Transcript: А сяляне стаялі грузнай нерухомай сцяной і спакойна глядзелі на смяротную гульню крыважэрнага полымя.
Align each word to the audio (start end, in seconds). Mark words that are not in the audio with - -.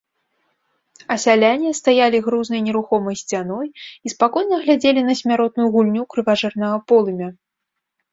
А 1.15 1.15
сяляне 1.23 1.69
стаялі 1.79 2.21
грузнай 2.27 2.61
нерухомай 2.67 3.15
сцяной 3.21 3.67
і 4.09 4.13
спакойна 4.13 4.55
глядзелі 4.63 5.01
на 5.11 5.17
смяротную 5.21 5.67
гульню 5.77 6.03
крыважэрнага 6.15 6.77
полымя. 6.93 7.29